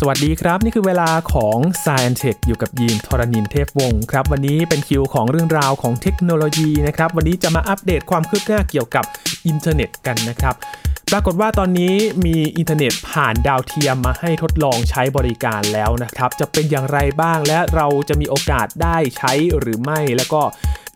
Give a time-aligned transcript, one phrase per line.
[0.00, 9.04] สวัสดีครับ นี่คือเวลาของ s c i e n Tech อยู่กับยีนทรณินเทพวงศ์ครับ วันนี้เป็นคิวของเรื่องราวของเทคโนโลยีนะครับ วันนี้จะมาอัปเดตความคืบหน้าเกี่ยวกับ
[9.46, 10.54] อินเทอร์เน็ตกันนะครับ
[11.12, 20.42] ปรากฏว่าตอนนี้มีอินเทอร์เน็ตผ่านดาวเทียมมาให้ทดลองใช้บริการแล้วนะครับ จะเป็นอย่างไรบ้างและเราจะมีโอกาสได้ใช้หรือไม่แล้วก็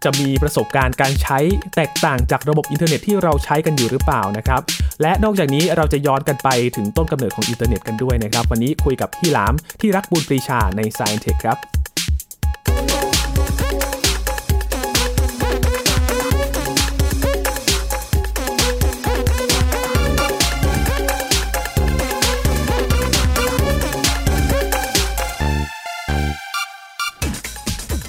[0.05, 1.39] จะมีประสบการณ์การใช้
[1.77, 4.61] แตกต่างจากระบบอินเทอร์เน็ตที่เราใช้กันอยู่หรือเปล่านะครับ
[5.03, 12.92] และนอกจากนี้เราจะย้อนกันไปถึงต้นกำเนิดของอินเทอร์เน็ตกันด้วยนะครับ วันนี้คุยกับพี่หลามที่รักบุญปรีชาใน Science Tech ครับ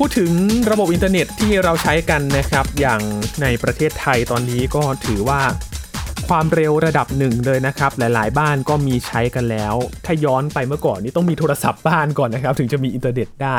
[0.05, 0.35] พูดถึง
[0.71, 3.01] ระบบอินเทอร์เน็ตที่เราใช้กันนะครับ อย่าง
[3.41, 5.41] ในประเทศไทยตอนนี้ก็ถือว่า
[6.27, 13.57] ความเร็วระดับหนึ่งเลยนะครับ หลาย ๆ บ้านก็มีใช้กันแล้ว ถ้าย้อนไปเมื่อก่อนนี่ต้องมีโทรศัพท์บ้านก่อนนะครับ ถึงจะมีอินเทอร์เน็ตได้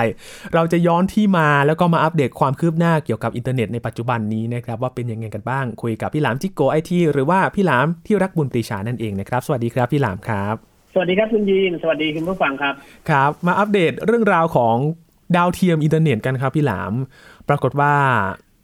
[0.55, 10.55] เราจะย้อนที่มาแล้วก็มาอัปเดตความคืบหน้าเกี่ยวกับอินเทอร์เน็ตในปัจจุบันนี้นะครับ ว่าเป็นยังไงกันบ้าง คุยกับพี่หลามจิ๊กโก๋ไอทีหรือว่าพี่หลามที่รักบุญปรีชานั่นเองนะครับ สวัสดีครับพี่หลามครับ
[10.95, 12.75] สวัสดีครับคุณยีน สวัสดีคุณผู้ฟังครับ
[13.11, 14.77] ครับ มาอัปเดตเรื่องราวของ
[15.37, 16.93] ดาวเทียมอินเทอร์เน็ตกันครับพี่หลาม
[17.49, 17.95] ปรากฏว่า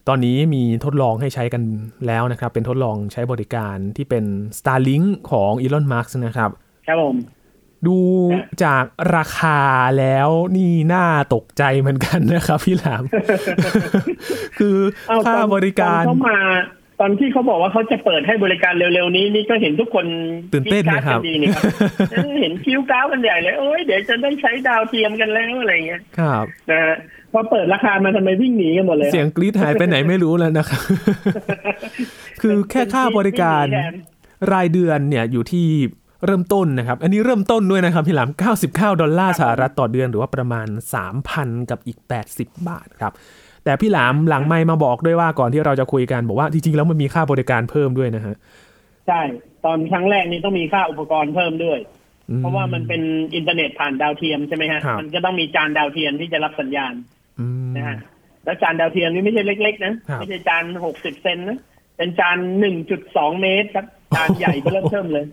[0.08, 1.62] ตอนนี้มีทดลองให้ใช้กัน
[2.06, 4.24] แล้วนะครับ เป็นทดลองใช้บริการที่เป็น
[4.58, 6.50] Starlink ของ Elon Musk นะครับ
[6.86, 7.16] ครับผม
[7.86, 7.98] ดู
[8.64, 8.84] จาก
[9.16, 9.58] ราคา
[9.98, 13.02] แล้วนี่น่าตกใจเหมือนกันนะครับพี่หลาม
[14.58, 14.76] คือ
[15.08, 16.38] เอ้ค่าตอนบริการตอนเขามา
[17.00, 20.06] ตอนที่เขาบอกว่าเขาจะเปิดให้บริการเร็วๆนี้นี่ก็เห็นทุกคน
[20.52, 21.64] ตื่นเต้นกรี๊ดนะครับกาดกัดีนี่ครับ
[22.10, 26.96] เออเห็นคิ้วก้าวกันใหญ่เลยโอ้ยเดี๋ยวจะได้ใช้ดาวเทียมกันแล้วอะไรเงี้ยครับนะฮะ
[27.32, 30.82] พอเปิดราคามาทำไมวิ่งหนีกันหมดเลย เสียงกรี๊ดหายไปไหนไม่รู้แล้วนะครับ
[32.42, 33.94] คือแค่ค่าบริการวิ่งหนีแทน
[34.52, 35.66] รายเดือนเนี่ยอยู่ที่
[36.26, 40.68] เริ่มต้นนะครับ อันนี้เริ่มต้นด้วยนะครับพี่หลาม99 ดอลลาร์สหรัฐต่อเดือนหรือว่าประมาณ
[41.18, 41.98] 3,000 กับอีก
[42.32, 43.12] 80 บาทครับ
[43.64, 48.36] แต่พี่หลามหลังไม่มาบอกด้วยว่าก่อนที่เราจะคุยกันบอกว่าจริงๆแล้วมันมีค่าบริการเพิ่มด้วยนะฮะ
[49.08, 49.20] ใช่
[49.64, 51.78] ตอนครั้งแรกนี่ต้องมีค่าอุปกรณ์เพิ่มด้วย
[52.30, 53.02] อืเพราะว่ามันเป็น
[53.34, 56.94] อินเทอร์เน็ตผ่านดาวเทียมใช่ไหมฮะครับมันก็ต้องมีจานดาวเทียมที่จะรับสัญญาณ
[57.40, 57.98] อืมนะฮะ
[58.44, 61.58] แล้วจานดาวเทียมนี่ไม่ใช่เล็ก ๆ นะครับไม่ใช่จานหกสิบเซนนะ
[61.96, 65.26] เป็นจานหนึ่งจุดสองเมตรครับ จานใหญ่เริ่มเทิ่มเลย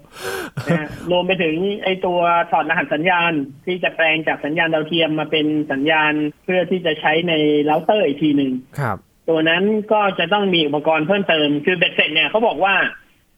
[0.68, 2.20] นะฮะรวมไปถึงไอ้ตัว
[2.52, 3.32] ถอดรหัสสัญญาณ
[3.66, 7.34] ที่จะแปลงจากสัญญาณดาวเทียมมาเป็นสัญญาณเพื่อที่จะใช้ใน
[7.64, 8.98] เราเตอร์อีกทีหนึ่งครับ
[9.30, 12.76] ตัวนั้นก็จะต้องมีอุปกรณ์เพิ่มเติม คือเบ็ดเสร็จเนี่ยเขาบอกว่า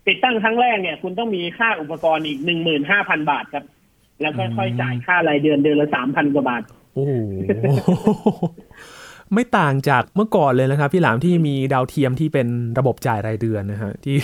[0.07, 3.65] ติดตั้งครั้งแรกเนี่ย คุณต้องมีค่าอุปกรณ์อีกหนึ่งหมื่นห้าพันบาทครับ
[4.21, 6.63] แล้วก็ค่อยจ่ายค่ารายเดือนเดือนละสามพันกว่าบาท
[6.93, 7.13] โอ้โห
[9.33, 12.47] ไม่ต่างจากเมื่อก่อนเลยนะครับพี่หลามที่มีดาวเทียมที่เป็น
[12.79, 14.17] ระบบจ่ายรายเดือนนะฮะที่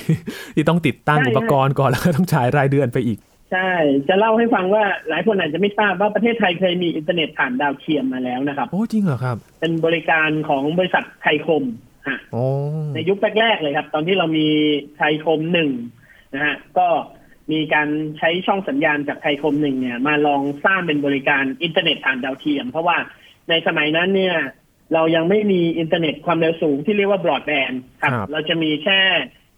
[0.56, 3.20] ที่ต้องติดตั้งใช่อุปกรณ์ก่อนแล้วก็ต้องจ่ายรายเดือนไปอีก
[3.52, 3.72] ใช่
[4.08, 11.64] จะเล่าให้ฟังว่าหลายคนอาจจะไม่ทราบว่าประเทศไทยเคยมีอินเทอร์เน็ตผ่านดาวเทียมมาแล้วนะครับ โอ้จริงเหรอครับ เป็นบริการของบริษัทไทยคม
[12.08, 12.46] ฮะโอ้
[12.96, 14.48] ในยุคแรกๆเลยครับ ตอนที่เรามี
[14.98, 15.70] ไทยคมหนึ่ง
[16.34, 16.88] นะฮะก็
[17.52, 22.98] มีการใช้ช่องสัญญาณจากไทยคมหนึ่งเนี่ย มาลองสร้างเป็นบริการอินเทอร์เน็ตผ่านดาวเทียม เพราะว่า
[23.50, 24.38] ในสมัยนั้นเนี่ย
[24.94, 29.00] เรายังไม่มีอินเทอร์เน็ตความเร็วสูงที่เรียกว่าบรอดแบนด์ครับ เราจะมีแค่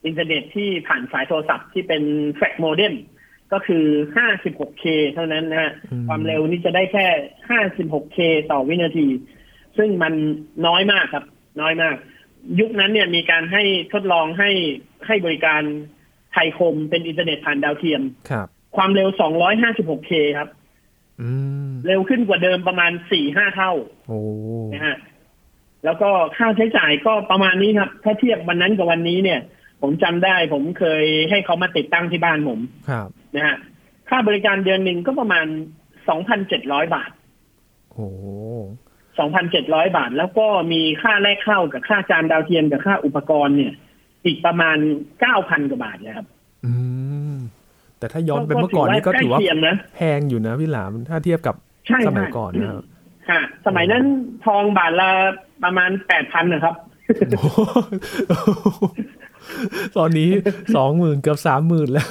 [0.05, 2.03] อินเทอร์เน็ตที่ผ่านสายโทรศัพท์ที่เป็น
[2.33, 2.93] fax modem
[3.53, 4.83] ก็คือ 56K
[5.13, 7.05] เท่านั้นนะฮะอืมความเร็วนี่จะได้แค่
[7.49, 8.17] 56K
[8.51, 9.07] ต่อวินาที
[9.77, 10.13] ซึ่งมัน
[10.67, 11.25] น้อยมากครับ
[11.61, 11.95] น้อยมาก
[12.59, 13.63] ยุคนั้นเนี่ยมีการให้
[13.93, 14.51] ทดลองให้
[15.07, 15.61] ให้บริการ
[16.33, 20.49] ไทยคมเป็นอินเทอร์เน็ตผ่านดาวเทียม ครับ ความเร็ว 256K ครับ
[21.21, 21.29] อื
[21.67, 22.91] มเร็วขึ้นกว่าเดิมประมาณ
[23.23, 23.71] 4-5 เท่า
[24.07, 24.19] โอ้
[24.73, 24.97] นะฮะ
[25.85, 29.39] แล้วก็ค่าใช้จ่ายก็ประมาณนี้ครับ ถ้าเทียบวันนั้นกับวันนี้เนี่ย
[29.81, 33.57] ผมจำได้ผมเคยให้เขามาติดตั้งที่บ้านผมครับนะฮะ
[34.09, 35.45] ค่าบริการเดือนหนึ่งก็ประมาณ
[36.19, 37.11] 2,700บาท
[37.93, 38.07] โอ้
[39.17, 43.73] 2,700บาท แล้วก็มีค่าแรกเข้ากับค่าจานดาวเทียมกับค่าอุปกรณ์เนี่ย
[44.25, 44.77] อีกประมาณ
[45.23, 46.27] 9,000กว่าบาทนะครับ
[46.65, 46.71] อื
[47.33, 47.35] ม
[47.99, 51.55] แต่ถ้าย้อนไปเมื่อก่อนนี่ก็ถือว่าใกล้เคียงนะแพงอยู่นะพี่หลามถ้าเทียบกับ
[51.87, 52.83] ใช่สมัยใช่ก่อนนะครับ
[53.29, 54.03] ฮะสมัยนั้น
[54.45, 55.11] ทองบาทละ
[55.63, 56.75] ประมาณ8,000นะครับ
[57.29, 57.59] โอ้โห
[59.97, 60.29] ตอนนี้
[60.75, 62.09] สองหมื่นเกือบสามหมื่นแล้ว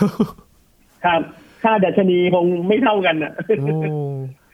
[1.05, 1.21] ครับ
[1.63, 3.77] ค่าดัชนีคงไม่เท่ากันอะโอ้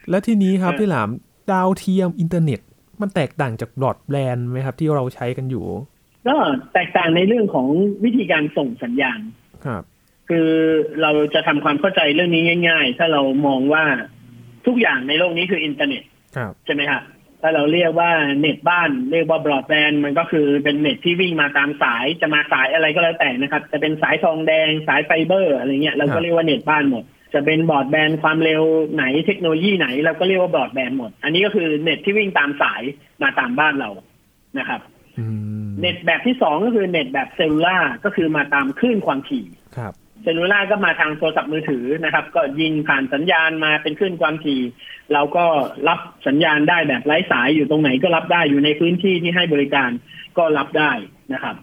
[0.09, 1.09] แล้วทีนี้ครับเออพี่หลาม
[1.51, 2.59] ดาวเทียมอินเทอร์เน็ต
[3.01, 5.65] มันแตกต่างจากบรอดแบนด์ไหมครับ ที่เราใช้กันอยู่
[6.27, 6.35] ก็
[6.73, 7.67] แตกต่างในเรื่องของ
[8.03, 9.19] วิธีการส่งสัญญาณ
[9.65, 9.83] ครับ
[10.29, 10.49] คือ
[11.01, 13.83] เราจะทำความเข้าใจเรื่องนี้ง่าย ๆ ถ้าเรามองว่า
[14.65, 16.03] ทุกอย่างในโลกนี้คืออินเทอร์เน็ต
[16.37, 17.01] ครับใช่ไหมครับ
[17.45, 27.03] ถ้าเราเรียกว่าเน็ตบ้านเรียกว่าบรอดแบนด์มันก็คือเป็นเน็ตที่วิ่งมาตามสายจะมาสายอะไรก็แล้วแต่นะครับ จะเป็นสายทองแดงสายไฟเบอร์อะไรเงี้ยครับเราก็เรียกว่าเน็ตบ้านหมด
[27.33, 28.63] จะเป็นบรอดแบนด์ความเร็ว
[28.95, 32.81] ไหนเทคโนโลยีไหนเราก็เรียกว่าบรอดแบนด์หมด อันนี้ก็คือเน็ตที่วิ่งตามสาย
[33.21, 33.89] มาตามบ้านเรา
[34.59, 34.81] นะครับ
[35.19, 35.25] อื
[35.63, 39.45] มเน็ตแบบที่สองก็คือเน็ตแบบ cellular ก็คือมาตามคลื่นความถี่
[39.77, 39.93] ครับ
[40.23, 44.61] cellular ก็มาทางโทรศัพท์มือถือนะครับ ก็ยิงผ่านสัญญาณมาเป็นคลื่นความถี่
[45.13, 45.45] เราก็
[45.87, 49.89] รับสัญญาณได้แบบไร้สายอยู่ตรงไหนก็รับได้อยู่ในพื้นที่ที่ให้บริการ
[50.37, 50.91] ก็รับได้
[51.33, 51.55] นะครับ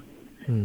[0.51, 0.57] อื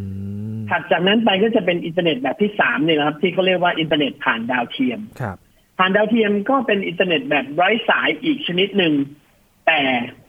[0.56, 5.38] มถัดจากนั้นไปก็จะเป็นอินเทอร์เน็ตแบบที่สามเนี่ยนะครับ ที่เขาเรียกว่าอินเทอร์เน็ตผ่านดาวเทียมครับ
[5.77, 8.94] ผ่านดาวเทียมก็เป็นอินเทอร์เน็ตแบบไร้สายอีกชนิดหนึ่ง
[9.67, 9.81] แต่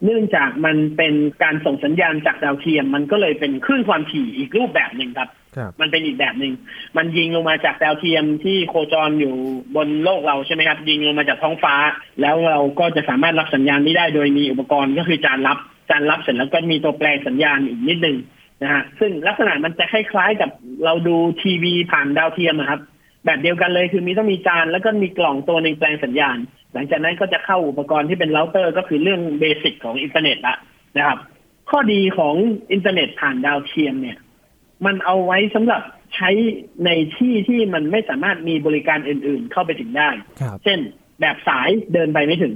[0.04, 6.52] เนื่องจากมันเป็นการส่งสัญญาณจากดาวเทียม มันก็เลยเป็นคลื่นความถี่อีกรูปแบบหนึ่งครับครับ มันเป็นอีกแบบหนึ่ง
[6.96, 9.34] มันยิงลงมาจากดาวเทียมที่โคจรอยู่
[9.76, 11.74] บนโลกเราใช่ไหมครับ ยิงลงมาจากท้องฟ้า
[12.20, 15.58] แล้วเราก็จะสามารถรับสัญญาณนี้ได้โดยมีอุปกรณ์ก็คือจานรับ
[15.90, 18.16] จานรับเสร็จแล้วก็มีตัวแปลงสัญญาณอีกนิดนึง
[18.62, 20.50] นะฮะซึ่งลักษณะมันจะคล้ายๆกับ
[20.84, 22.80] เราดูทีวีผ่านดาวเทียมนะครับ
[23.26, 26.38] แบบเดียวกันเลยคือมีต้องมีจานแล้วก็มีกล่องตัวหนึ่งแปลงสัญญาณ
[26.74, 30.56] หลังจากนั้นก็จะเข้าอุปกรณ์ที่เป็นเราเตอร์ ก็คือเรื่องเบสิกของอินเทอร์เน็ตละ
[30.96, 31.18] นะครับ
[31.70, 32.34] ข้อดีของ
[32.72, 34.18] อินเทอร์เน็ตผ่านดาวเทียมเนี่ย
[34.86, 35.82] มันเอาไว้สำหรับ
[36.14, 36.30] ใช้
[36.84, 40.78] ในที่ที่มันไม่สามารถมีบริการอื่น ๆ เข้าไปถึงได้ครับเช่น
[41.20, 42.54] แบบสายเดินไปไม่ถึง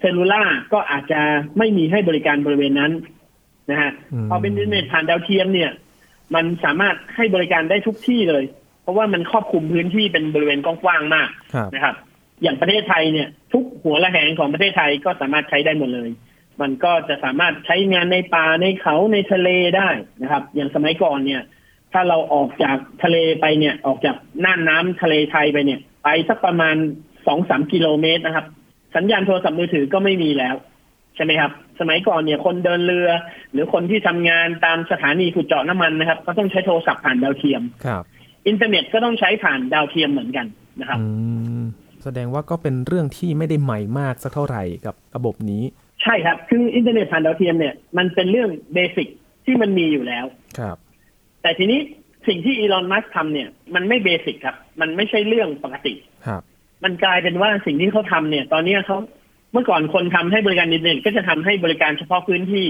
[0.00, 1.20] cellular ก็อาจจะ
[1.58, 2.92] ไม่มีให้บริการบริเวณนั้น
[3.70, 5.70] นะฮะอืมพอเป็นอินเทอร์เน็ตผ่านดาวเทียมเนี่ย
[6.34, 8.59] มันสามารถให้บริการได้ทุกที่เลยเพ
[8.90, 11.94] ราะว่ามันครอบคลุมพื้นที่เป็นบริเวณกว้างๆมากครับนะครับ
[12.42, 16.10] อย่างประเทศไทยเนี่ย ทุกหัวระแหงของประเทศไทยก็สามารถใช้ได้หมดเลย
[16.60, 19.88] มันก็จะสามารถใช้งานในป่าในเขาในทะเลได้
[20.22, 21.42] นะครับ อย่างสมัยก่อนเนี่ย
[21.92, 26.76] ถ้าเราออกจากทะเลไปเนี่ย ออกจากน่านน้ำทะเลไทยไปเนี่ย ไปสักประมาณ
[27.26, 28.46] สองสามกิโลเมตรนะครับ
[28.96, 30.54] สัญญาณโทรศัพท์มือถือก็ไม่มีแล้ว
[31.16, 31.50] ใช่ไหมครับ
[31.80, 33.10] สมัยก่อนเนี่ยคนเดินเรือ
[33.52, 38.04] หรือคนที่ทำงานตามสถานีขุดเจาะน้ำมันนะครับ ก็ต้องใช้โทรศัพท์ผ่านดาวเทียมครับ
[38.48, 40.46] อินเทอร์เน็ตก็ต้องใช้ผ่านดาวเทียมเหมือนกัน
[40.80, 41.06] นะครับอื
[41.60, 41.62] ม
[42.04, 45.62] แสดงว่าก็เป็นเรื่องที่ไม่ได้ใหม่มากสักเท่าไหร่กับระบบนี้
[46.02, 49.08] ใช่ครับ คืออินเทอร์เน็ตผ่านดาวเทียมเนี่ยมันเป็นเรื่อง basic
[49.46, 50.24] ที่มันมีอยู่แล้ว
[50.58, 50.76] ครับ
[51.42, 51.80] แต่ทีนี้
[52.28, 55.94] สิ่งที่อีลอนมัสก์ทำเนี่ย มันไม่ basic ครับ มันไม่ใช่เรื่องปกติ
[56.26, 56.42] ครับ
[56.84, 58.98] มันกลายเป็นว่าสิ่งที่เขาทำเนี่ย ตอนนี้เขา
[59.52, 62.66] เมื่อก่อนคนทำให้บริการอินเทอร์เน็ตก็จะทำให้บริการเฉพาะพื้นที่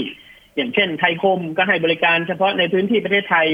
[0.57, 3.49] อย่างเช่นไทยคมก็ให้บริการเฉพาะในพื้นที่ประเทศไทย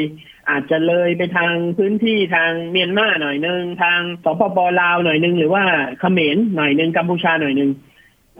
[0.51, 5.65] อาจจะเลยไปทางพื้นที่ทางเมียนมาหน่อยนึง ทางสปปลาวหน่อยนึง หรือว่า
[6.01, 7.71] เขมรหน่อยนึงกัมพูชาหน่อยนึง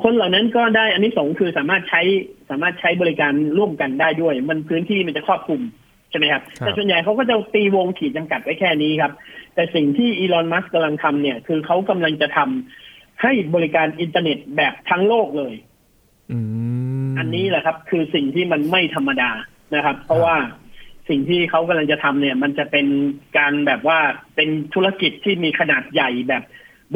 [0.03, 2.03] คนเหล่านั้นก็ได้อันนี้สงส์คือสามารถใช้
[2.51, 5.61] สามารถใช้บริการร่วมกันได้ด้วย มันพื้นที่มันจะครอบคลุม
[6.11, 9.13] ใช่ไหมครับครับ แต่ส่วนใหญ่เขาก็จะตีวงขีดจำกัดไว้แค่นี้ครับ
[9.55, 15.55] แต่สิ่งที่อีลอนมัสก์กำลังทำเนี่ย คือเขากำลังจะทำให้บริการอินเทอร์เน็ตแบบทั้งโลกเลย
[16.31, 16.39] อื
[16.85, 16.86] ม
[17.19, 19.31] อันนี้แหละครับ คือสิ่งที่มันไม่ธรรมดา
[19.75, 20.37] นะครับ เพราะว่า
[21.09, 22.87] สิ่งที่เขากำลังจะทำเนี่ย มันจะเป็น
[23.39, 23.99] การแบบว่า
[24.37, 26.43] เป็นธุรกิจที่มีขนาดใหญ่แบบ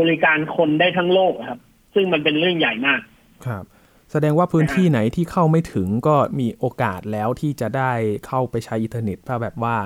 [0.01, 1.61] บริการคนได้ทั้งโลกอะครับ
[1.95, 3.01] ซึ่งมันเป็นเรื่องใหญ่มาก
[3.47, 3.65] ครับ
[4.13, 7.93] แสดงว่าพื้นที่ไหนที่เข้าไม่ถึงก็มีโอกาสแล้วที่จะได้
[8.27, 9.77] เข้าไปใช้อินเทอร์เน็ตถ้าแบบว่า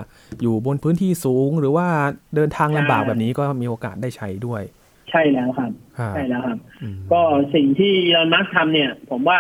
[0.43, 1.87] อยู่บนพื้นที่สูงหรือว่า
[2.35, 4.63] เดินทางลำบากใช่แบบนี้ก็มีโอกาสได้ใช้ด้วย
[5.11, 7.21] ใช่แล้วครับครับใช่แล้วครับอืมก็
[7.55, 9.39] สิ่งที่อีลอนมัสก์ทำเนี่ย ผมว่า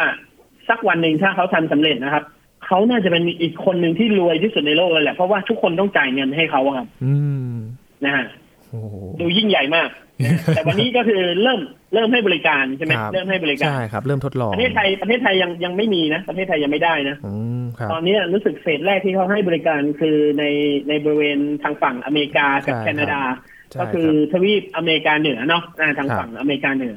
[0.69, 2.25] สักวันหนึ่งถ้าเขาทำสำเร็จนะครับ
[2.67, 7.15] เขาน่าจะเป็นอีกคนหนึ่งที่รวยที่สุดในโลกเลยแหละเพราะว่าทุกคนต้องจ่ายเงินให้เขาอะครับอื
[7.51, 7.55] ม
[8.05, 8.27] นะฮะ
[8.71, 9.89] โอ้โหดูยิ่งใหญ่มาก
[10.55, 11.61] แต่วันนี้ก็คือเริ่ม
[11.95, 20.45] เริ่มให้บริการใช่ไหมครับเริ่มให้บริการใช่ครับ เริ่มทดลองประเทศไทยประเทศไทยยังยังไม่มีนะ ประเทศไทยยังไม่ได้นะอืมครับตอนนี้รู้สึกเฟสแรกที่เขาให้บริการคือใน
[20.89, 23.21] ในบริเวณทางฝั่งอเมริกากับใช่แคนาดา
[23.73, 26.97] ใช่ก็คือรับทวีปอเมริกาเหนือเนาะอ่าทางครับฝั่งอเมริกาเหนือ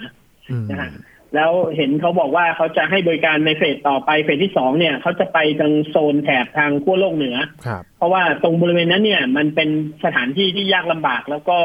[0.51, 0.89] อืมนะฮะ
[1.37, 9.69] แล้วเห็นเขาบอกว่าเขาจะให้บริการใน phase ต่อไป phase ที่สองเนี่ยเขาจะไปทางโซนแถบทางขั้วโลกเหนือครับเพราะว่าตรงบริเวณนั้นเนี่ย มันเป็น
[10.03, 11.57] สถานที่ที่ยากลำบาก แล้วก็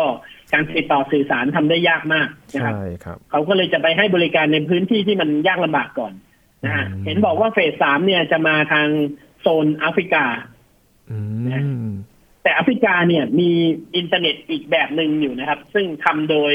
[0.52, 6.12] การติดต่อสื่อสารทำได้ยากมากนะครับใช่ครับเขาก็เลยจะไปให้บริการในพื้นที่ที่มันยากลำบากก่อน
[6.64, 8.88] นะฮะอืมเห็นบอกว่า phase สามเนี่ยจะมาทาง
[9.40, 10.24] โซนแอฟริกา
[11.10, 11.18] อื
[11.88, 11.92] ม
[12.42, 13.50] แต่แอฟริกาเนี่ยมี
[13.96, 16.52] อินเทอร์เน็ตอีกแบบหนึ่งอยู่นะครับ ซึ่งทำโดย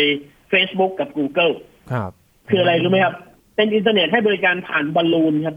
[0.51, 1.53] Facebook กับ Google
[1.91, 2.11] ครับ
[2.49, 3.15] คืออะไรรู้ไหมครับ
[3.55, 5.55] เป็นอินเทอร์เน็ตให้บริการผ่านบอลลูนครับ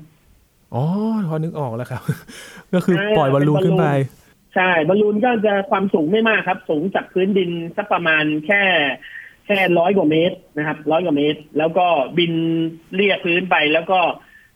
[0.75, 0.85] อ๋อ
[1.29, 2.03] พอนึกออกแล้วครับ
[2.75, 3.87] ก็คือใช่ปล่อยบอลลูนเป็นบอลลูนขึ้นไป
[4.55, 8.63] ใช่ บอลลูนก็จะความสูงไม่มากครับ สูงจากพื้นดินสักประมาณแค่
[9.47, 11.87] แค่ร้อยกว่าเมตรนะครับร้อยกว่าเมตร แล้วก็
[12.19, 12.33] บิน
[12.95, 14.01] เรี่ยพื้นไปแล้วก็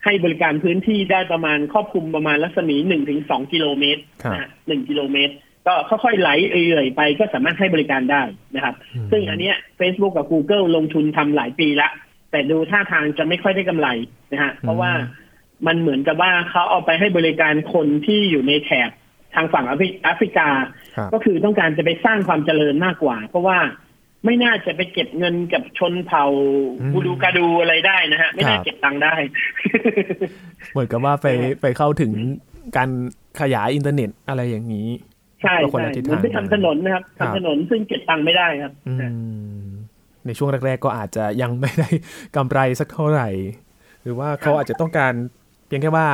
[0.04, 5.34] ให้บริการพื้นที่ได้ประมาณครอบคลุมประมาณรัศมีหนึ่งถึงสองกิโลเมตรครับนะฮะหนึ่งกิโลเมตร
[5.66, 8.22] ก็ค่อยๆไหลเอื่อยๆไปก็สามารถให้บริการได้
[8.54, 11.88] นะครับอืมซึ่งอันเนี้ย Facebook กับ Google ลงทุนทำหลายปีละ
[12.34, 13.88] แต่ดูท่าทางจะไม่ค่อยได้กำไร
[14.32, 14.92] นะฮะเพราะว่า
[15.66, 18.90] มันเหมือนกับว่าเขาเอาไปให้บริการคนที่อยู่ในแถบ
[19.34, 20.48] ทางฝั่งแอฟริแอฟริกา
[20.96, 23.58] ครับก็คือต้องการจะไปสร้างความเจริญมากกว่า เพราะว่า
[24.24, 26.24] ไม่น่าจะไปเก็บเงินกับชนเผ่า
[26.80, 29.14] อืมบูดูกาดูอะไรได้นะฮะ ไม่น่าครับเก็บตังค์ได้
[30.72, 31.26] เหมือนกับว่าไป
[31.62, 32.12] ไปเข้าถึง
[32.76, 32.90] การ
[33.40, 34.88] ขยายอินเทอร์เน็ตอะไรอย่างนี้
[35.44, 39.74] ใช่ก็คนใช่ละทิศเหมันทางไปทำถนนนะครับครับทำถนนซึ่งเก็บตังค์ไม่ได้ครับอืม
[40.26, 41.88] ในช่วงแรก ๆ ก็อาจจะยังไม่ได้
[42.37, 43.28] กำไรสักเท่าไหร่
[44.02, 45.12] หรือว่าเขาอาจจะต้องการ
[45.66, 46.07] เพียงแค่ว่า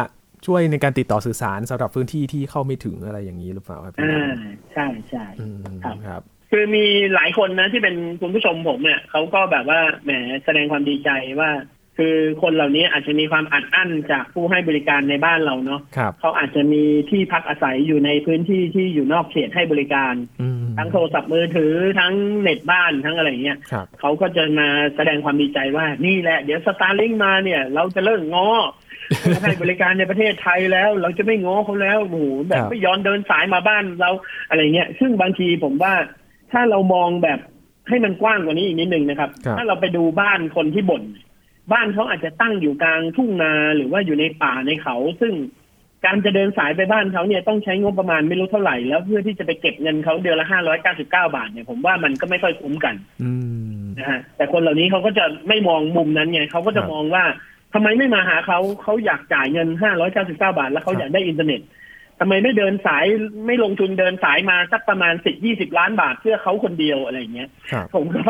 [0.47, 10.11] ช่วยในการติดต่อสื่อสารสำหรับพื้นที่ที่เข้าไม่ถึงอะไรอย่างนี้หรือเปล่าครับพี่อ่าหลามใช่ใช่อืมครับครับ คือมีหลายคนนะที่เป็นคุณผู้ชมผมเนี่ยเขาก็แบบว่าแหม
[10.45, 11.50] แสดงความดีใจว่า
[12.00, 28.49] คือคนเหล่านี้อาจจะมีความอัดอั้นจากผู้ให้บริการในบ้านเราเนาะครับเขาอาจจะมีที่พักอาศัยอยู่ในพื้นที่ที่อยู่นอกเขตให้บริการอืมทั้งโทรศัพท์มือถือทั้งเน็ตบ้านทั้งอะไรเงี้ยครับเขาก็จะมาแสดงความดีใจว่านี่แหละ เดี๋ยว Starlink มาเนี่ย เราจะเลิกง้อ
[29.23, 32.16] ผู้ให้บริการในประเทศไทยแล้ว เราจะไม่ง้อเขาแล้วโอ้โห
[32.49, 34.11] แบบครับไม่ยอมเดินสายมาบ้านเรา
[34.49, 35.95] อะไรเงี้ย ซึ่งบางทีผมว่า
[36.52, 37.40] ถ้าเรามองแบบ
[37.88, 41.02] ให้มันกว้างกว่านี้อีกนิดนึงนะครับครับถ้าเราไปดูบ้านคนที่บ่น
[41.72, 45.34] บ้านเขาอาจจะตั้งอยู่กลางทุ่งนาหรือว่าอยู่ในป่าในเขา ซึ่ง
[46.04, 53.32] การจะเดินสายไปบ้านเขาเนี่ยต้องใช้งบประมาณไม่รู้เท่าไหร่ แล้วเพื่อที่จะไปเก็บเงินเขาเดือนละห้าร้อยเก้าสิบเก้าบาทเนี่ยผมว่ามันก็ไม่ค่อยคุ้มกันอื
[53.80, 57.24] มนะฮะแต่คนเหล่านี้เขาก็จะไม่มองมุมนั้นไงเขาก็จะครับมองว่า
[57.74, 61.60] ทำไมไม่มาหาเขาเขาอยากจ่ายเงินห้าร้อยเก้าสิบเก้าบาท แล้วเขาครับอยากได้อินเทอร์เน็ต
[62.22, 63.04] ทำไมไม่เดินสาย
[63.46, 68.22] ไม่ลงทุนเดินสายมาสักประมาณสิบยี่สิบล้านบาทเพื่อเขาคนเดียวอะไรอย่างเงี้ยครับผมก็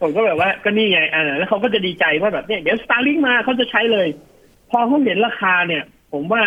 [0.00, 4.08] ผมก็แบบว่าก็นี่ไงอ่าแล้วเขาก็จะดีใจว่าแบบเนี่ยเดี๋ยวสตาร์ลิงมาเขาจะใช้เลย
[4.70, 5.82] พอเขาเห็นราคาเนี่ย
[6.12, 6.42] ผมว่า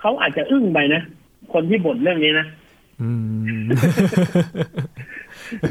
[0.00, 1.02] เขาอาจจะอึ้งไปนะ
[1.52, 2.46] คนที่บ่นเรื่องนี้นะ
[3.02, 3.10] อื
[3.58, 3.62] ม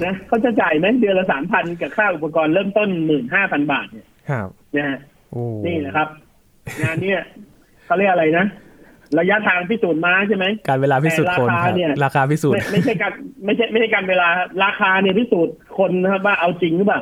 [0.05, 4.99] นะเขาจะจ่ายไหมเดือนละสามพันกับค่าอุปกรณ์เริ่มต้นหมื่นห้าพันบาทเนี่ยครับนะฮะ
[5.31, 6.07] โอ้นี่นะครับ
[6.81, 7.21] งานเนี้ย
[7.85, 8.45] เขาเรียกอะไรนะ
[9.19, 13.13] ระยะทางพิสูจน์ม้าใช่ไหมการเวลาพิสูจน์คนแต่ราคคารับเนี่ยราคาพิสูจไม่น์ไม่ใช่การ
[13.45, 17.01] ไม่ใช่ไม่ใช่การเวลาครับราคาเนี่ยพิสูจน์คนนะครับว่าเอาจริงหรือเปล่า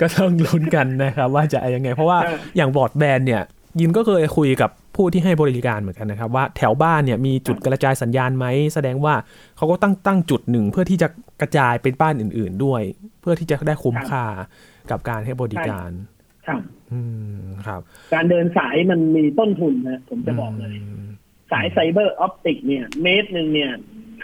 [0.00, 3.42] ก็ต้องลุ้นกันนะครับ ว่าจะยังไง เพราะว่าเอออย่างบอร์ดแบนเนี่ย
[3.80, 9.14] ยินก็เคยคุยกับผู้ที่ให้บริการเหมือนกันนะครับ ว่าแถวบ้านเนี่ยมีจุดกระจายสัญญาณไหมแสดงว่า
[9.56, 11.08] เขาก็ตั้งตั้งจุดหนึ่งเพื่อที่จะ
[11.40, 12.82] กระจายเป็นบ้านอื่น ๆด้วย
[13.20, 14.24] เพื่อที่จะได้คุ้มค่า
[14.90, 15.88] กับการให้บริการ
[16.46, 17.00] ครับอื
[17.40, 17.80] มครับ
[18.14, 21.08] การเดินสายมันมีต้นทุนนะผมจะบอกเลยม
[21.52, 23.72] สาย fiber optic เนี่ย เมตรหนึ่งเนี่ย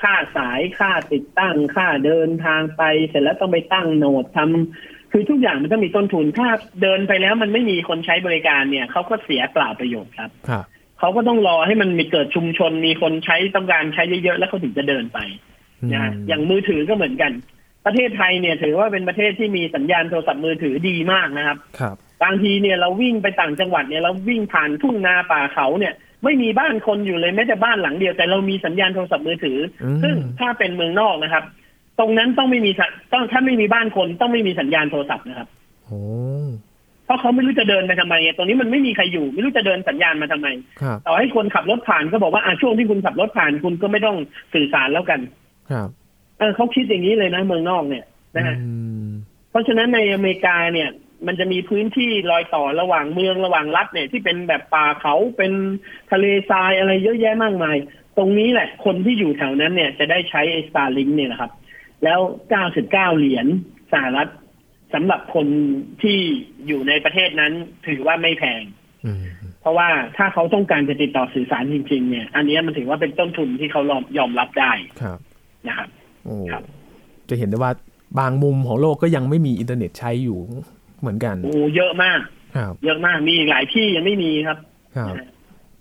[0.02, 6.48] ค่าสายค่าติดตั้ง ค่าเดินทางไป เสร็จแล้วต้องไปตั้ง node ทำคือทุกอย่างมันต้องมีต้นทุน ถ้า
[6.82, 10.64] เดินไปแล้วมันไม่มีคนใช้บริการเนี่ยเขาก็เสียเปล่าประโยชน์ครับครับ
[10.98, 15.18] เขาก็ต้องรอให้มันมีเกิดชุมชนมีคนใช้ต้องการใช้เยอะๆแล้วเขาถึงจะเดินไป
[15.92, 17.32] นะฮะมอย่างมือถือก็เหมือนกัน
[17.86, 31.44] ประเทศไทยเนี่ยถือว่าเป็นประเทศที่มีสัญญาณโทรศัพท์มือถือดีมากนะครับ ครับ บางทีเนี่ยเราวิ่งไปต่างจังหวัดเนี่ยเราวิ่งผ่านทุ่งนาป่าเขาเนี่ย ไม่มีบ้านคนอยู่เลยแม้แต่บ้านหลังเดียว แต่เรามีสัญญาณโทรศัพท์มือถืออมซึ่งถ้าเป็นเมืองนอกนะครับ
[31.98, 35.48] ตรงนั้นต้องไม่มีสัญต้องถ้าไม่มีบ้านคนต้องไม่มีสัญญาณโทรศัพท์นะครับ
[35.86, 36.00] โอ้
[37.04, 40.48] เพราะเขาไม่รู้จะเดินไปทำไมไงตรงนี้มันไม่มีใครอยู่ ไม่รู้จะเดินสัญญาณมาทำไม
[40.82, 44.16] ครับต่อให้คนขับรถผ่านก็บอกว่าอะช่วงที่คุณขับรถผ่านคุณก็ไม่ต้อง
[44.54, 45.20] สื่อสารแล้วกัน
[45.70, 45.88] ครับ
[46.38, 48.04] เออเขาคิดอย่างนี้เลยนะเมืองนอกเนี่ย
[48.36, 48.72] นะฮะอื
[49.06, 49.08] ม
[49.50, 50.88] เพราะฉะนั้นในอเมริกาเนี่ย
[51.26, 55.52] มันจะมีพื้นที่รอยต่อระหว่างเมืองระหว่างรัฐเนี่ย ที่เป็นแบบป่าเขาเป็น
[56.12, 57.76] ทะเลทรายอะไรเยอะแยะมากมาย
[58.16, 61.50] ตรงนี้แหละ คนที่อยู่แถวนั้นเนี่ยจะได้ใช้ไอ้สตาร์ลิงเนี่ยนะครับ
[62.04, 62.20] แล้ว
[62.70, 63.46] 99 เหรียญ
[63.92, 64.28] สหรัฐ
[64.94, 65.46] สำหรับคน
[66.02, 66.18] ที่
[66.66, 67.52] อยู่ในประเทศนั้น
[67.86, 68.62] ถือว่าไม่แพง
[69.06, 69.24] อืม
[69.60, 73.82] เพราะว่าถ้าเขาต้องการจะติดต่อสื่อสารจริง ๆ เนี่ย อันเนี้ยมันถือว่าเป็นต้นทุนที่เขา
[74.18, 75.18] ยอมรับได้ครับ
[75.68, 75.88] นะครับ
[76.24, 76.62] โอ้ครับ
[77.28, 77.72] จะเห็นได้ว่า
[78.18, 80.38] บางมุมของโลกก็ยังไม่มีอินเทอร์เน็ตใช้อยู่
[81.00, 82.20] เหมือนกันโอ้เยอะมาก
[82.56, 84.58] ครับเยอะมากมีอีกหลายที่ยังไม่มีครับ
[84.96, 85.14] ครับ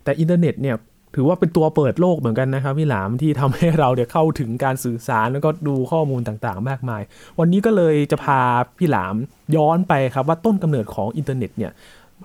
[0.03, 0.75] แต่อินเทอร์เน็ตเนี่ย
[1.15, 7.01] ถือว่าเป็นตัวเปิดโลกเหมือนกันนะครับพี่หลามที่ทำให้เราเนี่ยเข้าถึงการสื่อสารแล้วก็ดูข้อมูลต่างๆ มากมาย
[7.39, 8.41] วันนี้ก็เลยจะพา
[8.77, 9.15] พี่หลาม
[9.55, 11.71] ย้อนไปครับ ว่าต้นกำเนิดของอินเทอร์เน็ตเนี่ย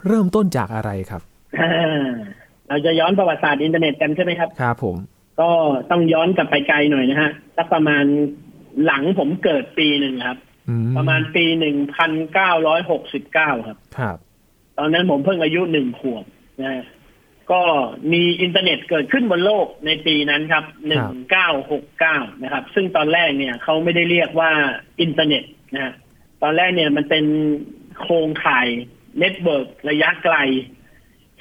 [0.07, 1.23] เริ่มต้นจากอะไรครับ
[1.61, 2.07] อ่า
[2.69, 4.97] เราจะย้อนประวัติศาสตร์อินเทอร์เน็ตกันใช่ไหมครับครับผม
[5.41, 5.51] ก็
[5.91, 8.05] ต้องย้อนกลับไปไกลหน่อยนะฮะสักประมาณ
[8.85, 10.54] หลังผมเกิดปีหนึ่งครับอื
[10.97, 14.17] ประมาณปีหนึ่งพันเก้าร้อยหกสิบเก้าครับ ครับ
[14.79, 16.25] ตอนนั้นผมเพิ่งอายุหนึ่งขวบ
[16.63, 16.85] นะฮะ
[17.53, 17.63] ก็
[18.13, 24.51] มีอินเทอร์เน็ตเกิดขึ้นบนโลกในปีนั้นครับหนึ่งเก้าหกเก้านะครับ ซึ่งตอนแรกเนี่ยเขาไม่ได้เรียกว่า
[25.01, 25.45] อินเทอร์เน็ต
[25.75, 25.95] นะฮะ
[26.43, 27.25] ตอนแรกเนี่ยมันเป็น
[28.01, 28.69] โครงข่าย
[29.19, 30.37] network ระยะไกล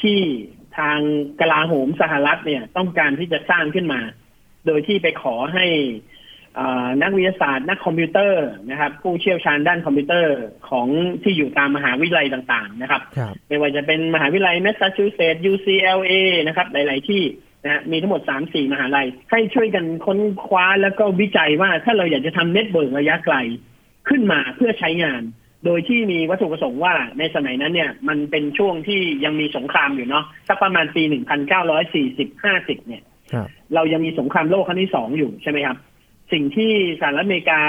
[0.02, 0.20] ที่
[0.78, 1.00] ทาง
[1.42, 4.02] กลาโหมสหรัฐเนี่ย ต้องการที่จะสร้างขึ้นมา
[4.66, 6.12] โดยที่ไปขอให้อ่า
[7.02, 10.36] นักวิทยาศาสตร์ นักคอมพิวเตอร์นะครับ ผู้เชี่ยวชาญด้านคอมพิวเตอร์
[10.70, 10.88] ของ
[11.24, 16.14] ที่อยู่ตามมหาวิทยาลัยต่างๆ นะครับครับไม่ว่าจะเป็นมหาวิทยาลัยแมสซาชูเซตส์ UCLA
[16.48, 17.24] นะครับ หลาย ๆ ที่
[17.64, 23.36] นะฮะมีทั้งหมด 3-4 มหาลัย ให้ช่วยกันค้นคว้าแล้วก็วิจัยว่าถ้าเราอยากจะทำ network ระยะไกล
[24.10, 25.22] ขึ้นมาเพื่อใช้งาน
[25.66, 35.78] โดยที่มีวัตถุประสงค์ว่าในสมัยนั้นเนี่ย มันเป็นช่วงที่ยังมีสงครามอยู่เนาะสักประมาณปีหนึ่งพันเก้าร้อยสี่สิบห้าสิบเนี่ยครับเรายังมีสงครามโลกครั้งที่สองอยู่ใช่ไหมครับ
[36.32, 37.62] สิ่งที่สหรัฐอเมริกา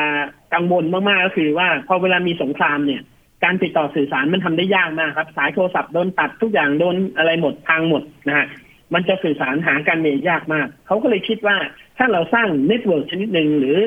[0.54, 3.02] กังวลมากๆก็คือว่าพอเวลามีสงครามเนี่ย
[3.44, 8.46] การติดต่อสื่อสารมันทำได้ยากมากครับ สายโทรศัพท์โดนตัดทุกอย่างโดนอะไรหมดทางหมดนะฮะ
[8.94, 11.56] มันจะสื่อสารหากันเนี่ยยากมาก เขาก็เลยคิดว่า
[11.98, 13.78] ถ้าเราสร้าง network ชนิดหนึ่งหรือ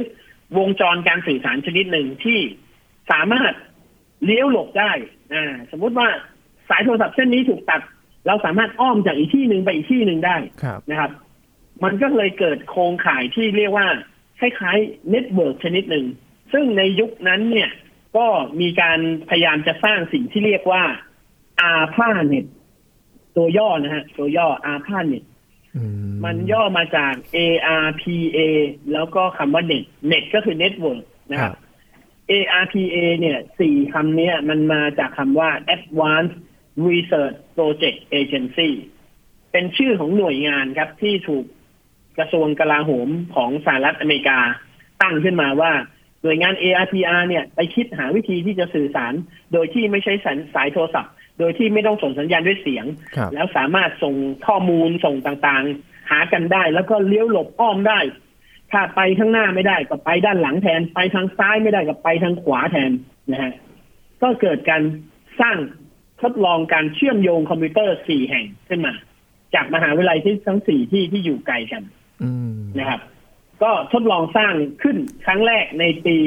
[0.58, 2.40] วงจรการสื่อสารชนิดหนึ่งที่
[3.12, 3.54] สามารถ
[4.26, 4.92] เลี้ยวหลบได้
[5.34, 6.08] อ่าสมมุติว่า
[6.70, 7.82] สายโทรศัพท์เส้นนี้ถูกตัด
[8.28, 11.12] เราสามารถอ้อมจากอีกที่หนึ่งไปอีกที่หนึ่งได้ครับนะครับ
[11.84, 13.88] มันก็เลยเกิดโครงข่ายที่เรียกว่า
[14.39, 16.06] คล้ายๆ network ชนิดหนึ่ง
[16.53, 17.70] ซึ่งในยุคนั้นเนี่ย
[18.17, 18.27] ก็
[18.62, 20.84] มีการพยายามจะสร้างสิ่งที่เรียกว่า
[21.62, 22.46] อาพาเน็ต
[23.36, 25.24] ตัวย่อนะฮะ ตัวย่ออาพาเน็ต
[25.75, 25.84] อื
[26.25, 28.38] มันย่อมาจาก ARPA
[28.94, 31.58] แล้วก็คำว่า net net ก็คือ network นะคครัรับบ
[32.32, 36.38] ARPA เนี่ยสี่คำเนี้ยมันมาจากคำว่า Advanced
[36.88, 38.70] Research Project Agency
[39.51, 41.46] เป็นชื่อของหน่วยงานครับที่ถูก
[42.20, 44.40] กระทรวงกลาโหมของสหรัฐอเมริกา
[45.02, 45.72] ตั้งขึ้นมาว่า
[46.24, 49.14] หน่วยงาน ARPR เนี่ยไปคิดหาวิธีที่จะสื่อสาร
[49.54, 54.16] โดยที่ไม่ใช้สายสายโทรศัพท์ โดยที่ไม่ต้องส่งสัญญาณด้วยเสียงครับแล้วสามารถส่ง
[54.48, 58.00] ข้อมูลส่งต่างๆ หากันได้ แล้วก็เลี้ยวหลบอ้อมได้
[58.72, 62.92] ถ้าไปข้างหน้าไม่ได้ก็ไปด้านหลังแทน ไปทางซ้ายไม่ได้ก็ไปทางขวาแทน
[63.32, 63.54] นะฮะ
[64.22, 64.82] ก็เกิดการ
[65.42, 65.58] สร้าง
[66.22, 68.94] ทดลองการเชื่อมโยงคอมพิวเตอร์สี่แห่งขึ้นมา
[69.56, 72.07] จากมหาวิทยาลัยที่ทั้งสี่ที่ที่อยู่ไกลกันอืม
[72.80, 73.02] นะครับ
[73.64, 76.18] ก็ทดลองสร้างขึ้นครั้งแรกในปี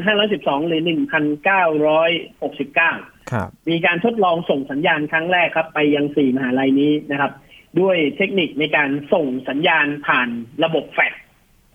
[0.00, 7.32] 2512 หรือ 1969 ครับ มีการทดลองส่งสัญญาณครั้งแรกครับ ไปยังสี่มหาลัยนี้นะครับ
[7.80, 10.28] ด้วยเทคนิคในการส่งสัญญาณผ่าน
[10.64, 11.22] ระบบแฟกซ์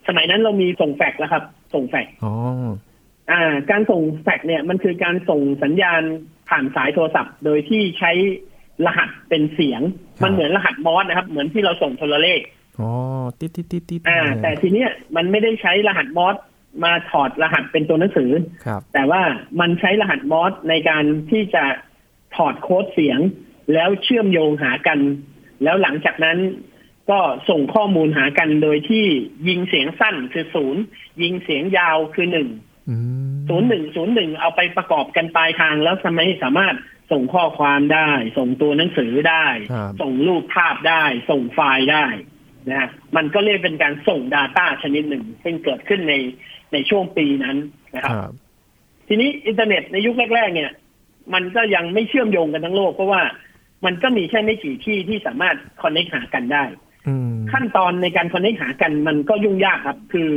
[0.07, 2.33] สมัยนั้นเรามีส่งแฟกซ์แล้วครับ ส่งแฟกซ์อ๋อ
[3.31, 6.01] อ่า การส่งแฟกซ์เนี่ยมันคือการส่งสัญญาณ
[6.49, 8.11] ผ่านสายโทรศัพท์ โดยที่ใช้
[8.85, 9.81] รหัสเป็นเสียง
[10.23, 12.39] มันเหมือนรหัสมอสนะครับ เหมือนที่เราส่งโทรเลข
[12.79, 12.91] อ๋อ
[13.39, 16.35] ติดติดติดติดอ่า แต่ทีเนี้ยมันไม่ได้ใช้รหัสมอส
[16.83, 18.31] มาถอดรหัสเป็นตัวหนังสือ
[18.65, 19.21] ครับแต่ว่า
[19.59, 21.63] มันใช้รหัสมอสในการที่จะ
[22.35, 23.19] ถอดโค้ดเสียง
[23.73, 24.99] แล้วเชื่อมโยงหากัน
[25.63, 26.37] แล้วหลังจากนั้น
[27.09, 29.05] ก็ส่งข้อมูลหากันโดยที่
[29.47, 30.81] ยิงเสียงสั้นคือศูนย์
[31.21, 32.49] ยิงเสียงยาวคือหนึ่ง
[32.89, 32.95] อื
[33.33, 36.75] มศูนย์หนึ่งศูนย์หนึ่งเอาไปประกอบกันปลายทางแล้วทำไมสามารถ
[37.11, 42.05] ส่งข้อความได้ ส่งตัวหนังสือได้ครับส่งรูปภาพได้ ส่งไฟล์ได้
[42.69, 46.13] นะฮะมันก็เรียกเป็นการส่ง Data ชนิดหนึ่ง ซึ่งเกิดขึ้นใน
[46.73, 47.57] ในช่วงปีนั้น
[47.95, 48.33] นะคครับรับ
[49.07, 50.71] ทีนี้อินเทอร์เน็ตในยุคแรก ๆ เนี่ย
[51.33, 53.21] มันก็ยังไม่เชื่อมโยงกันทั้งโลกเพราะว่า
[53.85, 56.63] มันก็มีแค่ไม่กี่ที่ที่สามารถคอนเน c t หากันได้
[57.07, 60.29] อืมขั้นตอนในการคอนเน c t หากันมันก็ยุ่งยากครับ คือ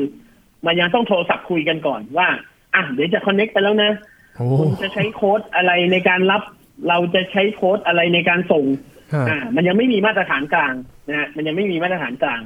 [0.67, 2.29] มันยังต้องโทรศัพท์คุยกันก่อนว่า
[2.75, 3.93] อะเดี๋ยวจะคอนเน c t ไปแล้วนะ
[4.37, 6.43] โอ้คุณจะใช้โค้ดอะไรในการรับ
[6.89, 9.00] เราจะใช้โค้ดอะไรในการส่งครับอ่า
[9.57, 10.75] มันยังไม่มีมาตรฐานกลาง
[11.09, 12.43] นะฮะมันยังไม่มีมาตรฐานกลาง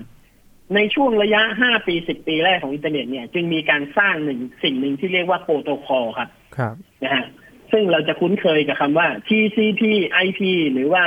[0.74, 6.74] ในช่วงระยะ5ปี10ปีแรกของอินเทอร์เน็ตเนี่ย จึงมีการสร้างหนึ่งสิ่งหนึ่งที่เรียกว่าโปรโตคอลครับครับ
[7.04, 7.24] นะฮะ
[7.72, 9.82] ซึ่งเราจะคุ้นเคยกับคำว่า TCP
[10.24, 10.40] IP
[10.72, 11.04] หรือว่า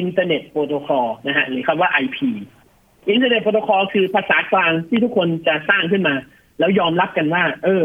[0.00, 2.18] Internet Protocol นะฮะหรือคำว่า IP
[3.12, 6.14] Internet Protocol คือภาษากลางที่ทุกคนจะสร้างขึ้นมา
[6.58, 7.84] แล้วยอมรับกันว่า เออ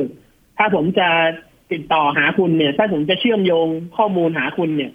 [0.57, 1.09] ถ้าผมจะ
[1.71, 4.91] ติดต่อหาคุณเนี่ย ถ้าผมจะเชื่อมโยงข้อมูลหาคุณเนี่ย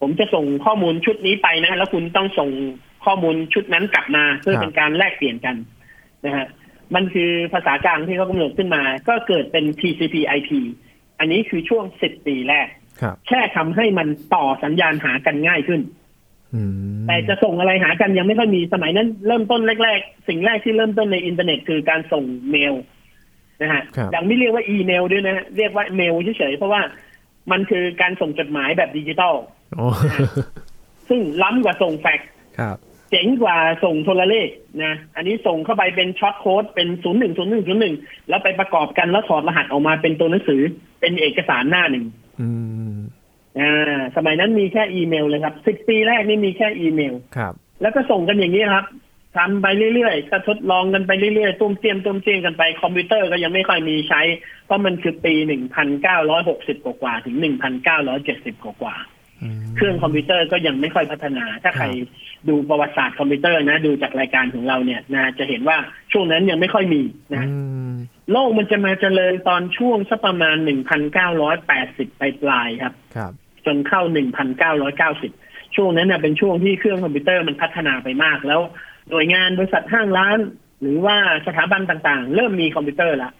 [0.00, 2.50] ผมจะส่งข้อมูลชุดนี้ไปนะ แล้วคุณต้องส่ง
[3.04, 5.56] ข้อมูลชุดนั้นกลับมาเพื่อเป็นการแลกเปลี่ยนกัน
[6.26, 6.46] นะฮะ
[6.94, 10.50] มันคือภาษากลางที่เขากำหนดขึ้นมา ก็เกิดเป็น TCP/IP
[11.18, 12.68] อันนี้คือช่วง10ปีแรก
[13.00, 15.80] ครับแค่ทำให้มันต่อสัญญาณหากันง่ายขึ้น
[16.54, 22.74] อืมแต่จะส่งอะไรหากันยังไม่ค่อยมีสมัยนั้น เริ่มต้นแรกๆ สิ่งแรกที่เริ่มต้นในอินเทอร์เน็ตคือการส่งเมล
[23.62, 26.82] นะฮะครับยังไม่เรียกว่าอีเมลด้วยนะฮะเรียกว่าเมลเฉยๆเพราะว่า
[27.50, 29.55] มันคือการส่งจดหมายแบบดิจิตอลโอ้
[31.08, 32.76] ซึ่งล้ำกว่าส่งแฟกซ์ครับ
[33.10, 34.48] เจ๋งกว่าส่งโทรเลข
[34.84, 37.94] นะ อันนี้ส่งเข้าไปเป็น short code เป็นศูนย์หนึ่งศูนย์หนึ่งศูนย์หนึ่ง
[38.28, 40.62] แล้วไปประกอบกันแล้วถอดรหัสออกมาเป็นตัวหนังสือ
[41.00, 42.04] เป็นเอกสารหน้าหนึ่ง
[42.40, 42.48] อื
[42.94, 42.96] ม
[43.60, 48.86] อ่า สมัยนั้นมีแค่อีเมลเลยครับสิบปีแรกนี่มีแค่อีเมลครับ แล้วก็ส่งกันอย่างนี้ครับ
[49.36, 54.20] ทำไปเรื่อยๆก็ทดลองกันไปเรื่อยๆตุ้มเตี้ยมตุ้มเตี้ยมกันไปคอมพิวเตอร์ก็ยังไม่ค่อยมีใช้
[54.66, 59.15] เพราะมันคือปีหนึ่งพันเก้าร้อยหกสิบกว่าๆถึงหนึ่งพันเก้าร้อยเจ็ดสิบกว่าอืมๆ
[59.76, 61.86] เครื่องคอมพิวเตอร์ก็ยังไม่ค่อยพัฒนา ถ้าใคร
[62.48, 65.76] ดูประวัติศาสตร์คอมพิวเตอร์นะ ดูจากรายการของเราเนี่ยนะจะเห็นว่า
[66.12, 67.02] ช่วงนั้นยังไม่ค่อยมี
[67.34, 67.52] นะอื
[67.90, 67.92] ม
[68.32, 73.32] โลกมันจะมาเจริญตอนช่วงสักประมาณหนึ่งพันเก้าร้อยแปดสิบปลายๆครับ ครับ
[73.66, 74.02] จนเข้า
[74.88, 78.60] 1,990ช่วงนั้นน่ะเป็นช่วงที่เครื่องคอมพิวเตอร์มันพัฒนาไปมาก แล้ว
[79.10, 80.38] หน่วยงานบริษัทห้างร้าน
[80.80, 83.32] หรือว่าสถาบันต่างๆ เริ่มมีคอมพิวเตอร์แล้ว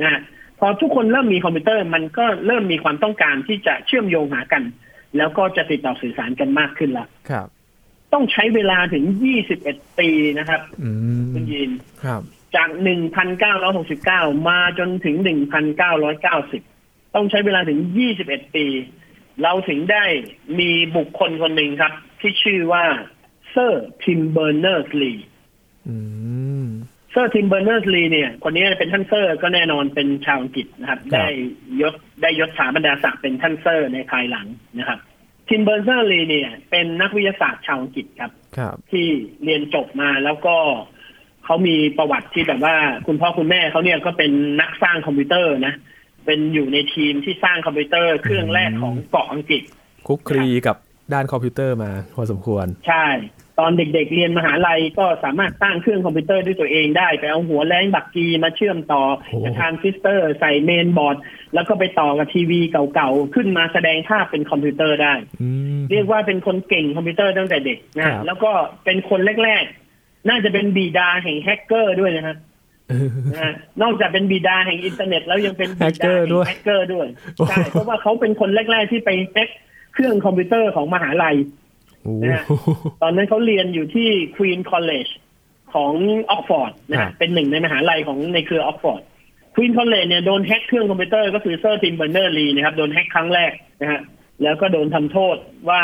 [0.00, 0.20] นะฮะ
[0.58, 4.62] พออทุกคนเริ่มมีคอมพิวเตอร์มันก็เริ่มมีความต้องการที่จะเชื่อมโยงหากัน
[5.16, 7.48] แล้วก็จะติดต่อสื่อสารกันมากขึ้นละครับ
[8.12, 9.04] ต้องใช้เวลาถึง
[9.52, 11.70] 21 ปีนะครับอืมคุณยิน
[12.04, 12.22] ครับ
[12.56, 12.68] จาก
[13.78, 15.16] 1,969 มาจนถึง
[15.94, 17.78] 1,990 ต้องใช้เวลาถึง
[18.16, 18.66] 21 ปี
[19.42, 20.04] เราถึงได้
[20.58, 22.84] มีบุคคลคนหนึ่งครับ ที่ชื่อว่า
[23.50, 25.12] เซอร์ทิมเบอร์เนอร์สลี
[25.88, 25.96] อื
[26.64, 26.66] ม
[27.14, 31.28] เซอร์ทิมเบอร์เนอร์สลีเนี่ย คนนี้เป็นท่านเซอร์ก็แน่นอนเป็นชาวอังกฤษนะครับครับได้
[31.80, 34.46] ยศได้ยศถาบรรดาศักดิ์เป็นท่านเซอร์ในภายหลัง
[34.78, 34.98] นะครับ
[35.48, 39.06] ทิมเบอร์เนอร์สลีเนี่ย เป็นนักวิทยาศาสตร์ชาวอังกฤษครับครับที่
[39.44, 40.56] เรียนจบมาแล้วก็
[41.44, 45.74] เขามีประวัติที่แบบว่าคุณพ่อคุณแม่เขาเนี่ยก็เป็นนักสร้างคอมพิวเตอร์นะ
[46.26, 49.62] เป็นอยู่ในทีมที่สร้างคอมพิวเตอร์เครื่องแรกของเกาะอังกฤษ
[50.08, 50.76] คลุกคลีกับ
[51.14, 53.06] ด้านคอมพิวเตอร์มาพอสมควร ใช่
[53.58, 61.16] ตอนเด็กๆเรียนมหาลัยก็สามารถสร้างเครื่องคอมพิวเตอร์ด้วยตัวเองได้ไปเอาหัวแร้งบัดกรีมาเชื่อมต่อโอ้กับทรานซิสเตอร์ ใส่เมนบอร์ด
[61.54, 62.60] แล้วก็ไปต่อกับทีวี
[62.94, 68.50] เก่าๆ ขึ้นมาแสดงภาพเป็นคอมพิวเตอร์ได้อืมเรียกว่าเป็นคนเก่งคอมพิวเตอร์ตั้งแต่เด็กนะครับแล้วก็
[68.84, 72.36] เป็นคนแรกๆ น่าจะเป็นบิดาแห่งแฮกเกอร์ด้วยนะฮะ
[73.32, 79.48] นะฮะนอกจากเป็นบิดาแห่งอินเทอร์เน็ตแล้วยังเป็นบีแฮกเกดาอร์แห่ด้วยงแฮกเกอร์ด้วยโอ้โหใช่เพราะว่าเขาเป็นคนแรกๆที่ไปแฮก
[79.94, 81.63] เครื่องคอมพิวเตอร์ของมหาลัยโอ้
[82.22, 82.44] นะฮะ
[83.02, 85.12] ตอนนั้นเขาเรียนอยู่ที่ Queen College
[85.74, 85.92] ของ
[86.30, 89.02] ออกซ์ฟอร์ดนะครัฮะบเป็นหนึ่งในมหาลัยของในเครือออกซ์ฟอร์ด
[89.54, 94.00] Queen College เนี่ยโดนแฮกเครื่องคอมพิวเตอร์ก็คือเซอร์ทิมเบอร์เนอร์สลีนะครับ โดนแฮกครั้งแรกนะฮะ
[94.42, 95.36] แล้วก็โดนทำโทษ
[95.68, 95.82] ว่า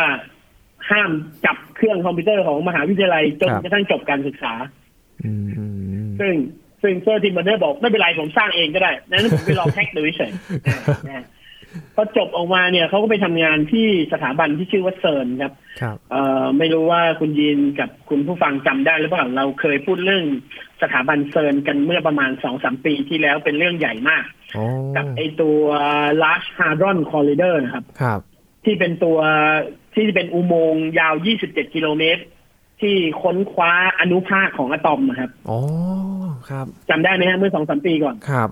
[0.90, 1.10] ห้าม
[1.44, 4.52] จับเครื่องคอมพิวเตอร์ของมหาวิทยาลัยจนครับกระทั่งจบการศึกษา
[5.24, 5.64] อืมอื
[6.04, 6.34] มซึ่ง
[6.82, 11.24] ซึ่งเซอร์ทิมเบอร์เนอร์บอกไม่เป็นไรผมสร้างเองก็ได้ นั้นผมไปลองแฮกดูเฉยๆนะฮะ
[11.94, 20.24] พอจบออกมาเนี่ยเขาก็ไปทำงานที่สถาบันที่ชื่อว่าเซิร์นครับครับเอ่อไม่รู้ว่าคุณยินกับคุณผู้ฟังจำได้หรือเปล่าเราเคยพูดเรื่อง
[20.82, 24.24] สถาบันเซิร์นกันเมื่อประมาณสองสามปีที่แล้วเป็นเรื่องใหญ่มาก
[24.56, 25.60] อ๋อกับไอตัว
[26.22, 28.20] Large Hadron Collider นะครับครับ
[28.64, 29.18] ที่เป็นตัว
[29.94, 32.22] ที่เป็นอุโมงค์ยาว 27 กิโลเมตร
[32.80, 35.58] ที่ค้นคว้าอนุภาคของอะตอมนะครับอ๋อ
[36.50, 38.48] ครับจำได้ไหมฮะเมื่อสองสามปีก่อนครับ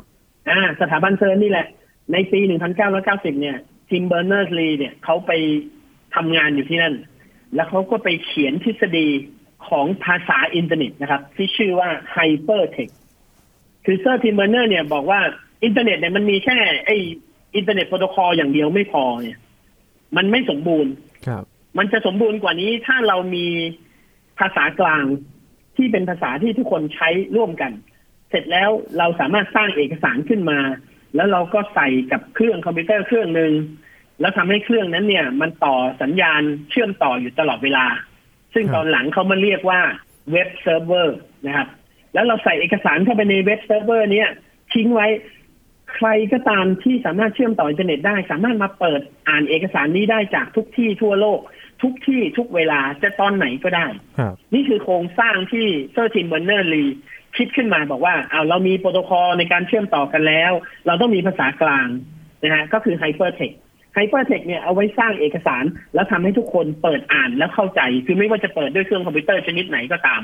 [0.51, 1.67] อ่าสถาบันเซิร์นนี่แหละ
[2.13, 2.41] ในปี
[2.91, 3.57] 1990 เนี่ย
[3.89, 5.33] ทิมเบอร์เนอร์สลีเนี่ยเขาไป
[6.15, 6.95] ทำงานอยู่ที่นั่น
[7.55, 9.09] แล้วเขาก็ไปเขียนทฤษฎี
[9.69, 12.97] ของภาษาอินเทอร์เน็ตนะครับ ที่ชื่อว่า Hypertext
[13.85, 15.21] คือเซอร์ทิมเบอร์เนอร์เนี่ยบอกว่า
[15.65, 16.91] อินเทอร์เน็ตเนี่ยมันมีแค่ไอ
[17.57, 19.39] Internet Protocol อย่างเดียวไม่พอเนี่ย
[20.17, 20.93] มันไม่สมบูรณ์
[21.27, 21.45] ครับ
[21.79, 23.47] มันจะสมบูรณ์กว่านี้ถ้าเรามี
[24.39, 25.05] ภาษากลาง
[25.77, 27.73] ที่เป็นภาษาที่ทุกคนใช้ร่วมกัน
[28.31, 30.59] เสร็จแล้วเราสามารถสร้างเอกสารขึ้นมา
[31.15, 33.53] แล้วเราก็ใส่กับเครื่องคอมพิวเตอร์เครื่องหนึ่ง
[34.21, 37.87] แล้วทำให้เครื่องนั้นเนี่ย มันต่อสัญญาณเชื่อมต่ออยู่ตลอดเวลา
[38.55, 39.81] ซึ่งครับตอนหลังเขามาเรียกว่า
[40.33, 41.69] เว็บเซิร์ฟเวอร์นะครับ
[42.15, 44.29] แล้วเราใส่เอกสารเข้าไปในเว็บเซิร์ฟเวอร์ เนี้ย
[44.75, 45.09] ทิ้งไว้
[45.95, 51.41] ใครก็ตามที่สามารถเชื่อมต่ออินเทอร์เน็ตได้ สามารถมาเปิดอ่านเอกสารนี้ได้จากทุกที่ทั่วโลก
[51.83, 53.87] ทุกที่ทุกเวลาจะตอนไหนก็ได้
[54.19, 56.85] ครับนี่คือโครงสร้างที่เซอร์ทิมเบอร์เนอร์สลี
[57.39, 60.53] คิดขึ้นมาบอกว่าเอาเรามีโปรโตคอลในการเชื่อมต่อกันแล้ว
[60.87, 61.89] เราต้องมีภาษากลาง
[62.43, 63.57] นะฮะก็คือ Hypertext
[63.97, 70.23] Hypertext เนี่ยเอาไว้สร้างเอกสาร แล้วทำให้ทุกคนเปิดอ่านแล้วเข้าใจ คือไม่ว่าจะเปิดด้วยเครื่องคอมพิวเตอร์ชนิดไหนก็ตาม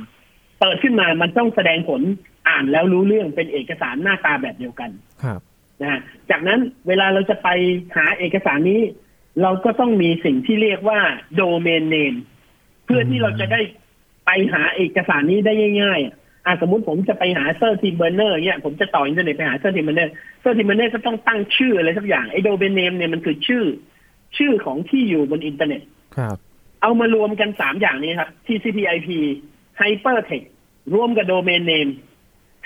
[0.61, 2.03] เปิดขึ้นมามันต้องแสดงผล
[2.49, 4.91] อ่านแล้วรู้เรื่องเป็นเอกสารหน้าตาแบบเดียวกัน
[5.23, 5.41] ครับ
[5.81, 6.01] นะฮะ
[6.31, 7.49] จากนั้นเวลาเราจะไป
[7.97, 8.81] หาเอกสารนี้
[9.43, 11.01] เราก็ต้องมีสิ่งที่เรียกว่า
[11.41, 12.19] domain name
[12.85, 13.61] เพื่อที่เราจะได้
[14.27, 23.65] ไปหาเอกสารนี้ได้ง่าย ๆ อะอะสมมติผมจะไปหาเซอร์ทิมเบอร์เนอร์เนี่ยผมจะต่ออินเทอร์เน็ตไปหาเซอร์ทิมเบอร์เนอร์เซอร์ทิมเบอร์เนอร์ก็ต้องตั้งชื่ออะไรสักอย่างไอ้ domain name เนี่ยมันคือชื่อ
[24.37, 25.83] ชื่อของที่อยู่บนอินเทอร์เน็ต
[26.17, 26.37] ครับ
[26.83, 29.09] เอามารวมกันสามอย่างนี้ครับ TCP/IP
[29.81, 30.49] Hypertext
[30.95, 31.91] รวมกับ Domain Name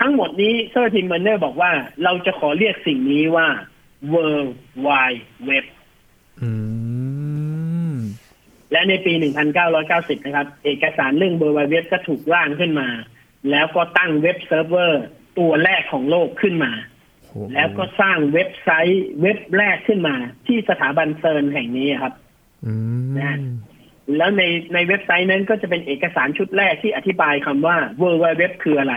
[0.00, 1.72] ทั้งหมดนี้เซอร์ทิมเบอร์เนอร์บอกว่า
[2.04, 3.46] เราจะขอเรียกสิ่งนี้ว่า
[4.12, 4.52] World
[4.86, 5.64] Wide Web
[6.42, 6.50] อื
[7.92, 7.96] ม
[8.72, 9.12] และในปี
[9.68, 12.88] 1990 นะครับ เอกสารเรื่อง World Wide Web ก็ถูกร่างขึ้นมา
[13.50, 15.04] แล้วก็ตั้งเว็บเซิร์ฟเวอร์
[15.38, 16.72] ตัวแรกของโลกขึ้นมา
[17.24, 20.14] โหแล้วก็สร้างเว็บไซต์เว็บแรกขึ้นมา
[20.46, 22.14] ที่สถาบันเซิร์นแห่งนี้ครับ
[22.66, 22.72] อื
[23.08, 23.36] มนะ
[24.16, 24.42] แล้วใน
[24.74, 28.94] ในเว็บไซต์นั้นก็จะเป็นเอกสารชุดแรกที่อธิบายคำว่า World Wide Web คืออะไร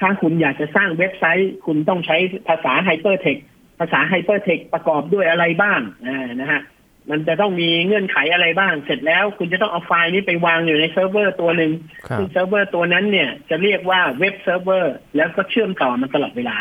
[0.00, 2.16] ถ้าคุณอยากจะสร้างเว็บไซต์ คุณต้องใช้
[2.48, 3.42] ภาษา Hypertext
[3.78, 6.62] ภาษา Hypertext ประกอบด้วยอะไรบ้างอ่านะฮะ
[7.10, 11.72] มันจะต้องมีเงื่อนไขอะไรบ้าง เสร็จแล้วคุณจะต้องเอาไฟล์นี้ไปวางอยู่ในเซิร์ฟเวอร์ตัวหนึ่ง
[12.08, 16.58] ครับซึ่งเซิร์ฟเวอร์ตัวนั้นเนี่ยจะเรียกว่าเว็บเซิร์ฟเวอร์แล้วก็เชื่อมต่อมันตลอดเวลา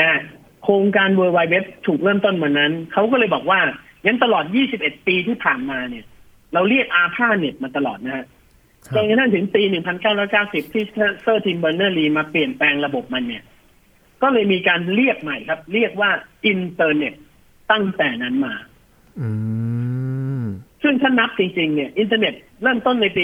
[0.00, 0.20] นะ
[0.62, 3.60] โครงการ World Wide Web ถูกเริ่มต้นวันนั้น เขาก็เลยบอกว่า
[4.04, 4.44] งั้นตลอด
[4.76, 6.04] 21 ปีที่ผ่านมาเนี่ย
[6.54, 8.26] เราเรียก ARPANET มาตลอดนะฮะ
[8.86, 9.62] ครับจนกระทั่งถึงปี
[10.18, 10.84] 1990 ที่
[11.22, 13.44] เซอร์ทิมเบอร์เนอร์ลีมาเปลี่ยนแปลงระบบมันเนี่ย
[14.22, 16.10] ก็เลยมีการเรียกใหม่ครับ เรียกว่า
[16.46, 17.14] อินเทอร์เน็ต
[17.72, 18.77] ตั้งแต่นั้นมาอืม
[20.82, 23.22] ซึ่งถ้านับจริงๆ เนี่ย อินเทอร์เน็ตเริ่มต้นในปี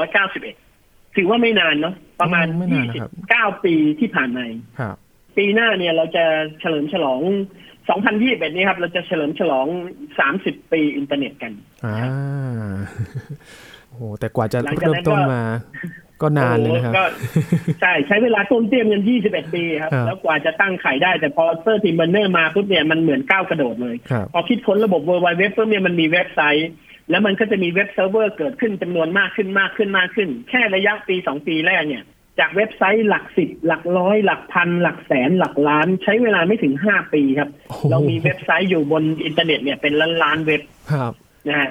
[0.00, 3.10] 1991 ถือว่าไม่นานเนาะประมาณไม่นานนะครับ
[3.56, 4.44] 29 ปีที่ผ่านมา
[4.80, 4.96] ครับ
[5.36, 6.24] ปีหน้าเนี่ยเราจะ
[6.60, 7.20] เฉลิมฉลอง
[7.88, 9.66] 2021 นี้ครับ เราจะเฉลิมฉลอง
[10.20, 11.52] 30 ปีอินเทอร์เน็ตกัน
[11.84, 11.98] อ่า
[13.88, 15.42] โอ้โหแต่กว่าจะหลังจากนั้นก็เริ่นั้มต้นมา
[16.22, 17.04] ก็นานเลยนะครับโอ้โหก็
[17.80, 26.70] ใช่ใช้เวลาต้นเตรียมกัน21ปีครับครับ แล้วกว่าจะตั้งไข่ได้แต่พอเซอร์ทิมเบอร์เนอร์มาปุ๊บเนี่ยมันเหมือนก้าวกระโดดเลยครับพอคิดค้นระบบ World Wide Web ปุ๊บเนี่ยมันมีเว็บไซต์
[27.10, 32.04] แล้วมันก็จะมีเว็บเซิร์ฟเวอร์เกิดขึ้นจำนวนมากขึ้นมากขึ้นมากขึ้น แค่ระยะปีสองปีแรกเนี่ย
[32.38, 41.12] จากเว็บไซต์หลักสิบหลักร้อย หลักพัน หลักแสน หลักล้าน ใช้เวลาไม่ถึงห้าปีครับโอ้โหเรามีเว็บไซต์อยู่บนอินเทอร์เน็ตเนี่ยเป็นล้านล้านๆเว็บครับ
[41.48, 41.70] นะฮะ